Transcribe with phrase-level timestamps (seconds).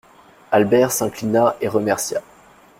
[0.51, 2.23] Albert s'inclina et remercia.